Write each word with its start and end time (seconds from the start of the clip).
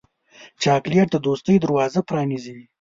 چاکلېټ 0.63 1.07
د 1.11 1.15
دوستۍ 1.25 1.55
دروازه 1.59 1.99
پرانیزي. 2.09 2.59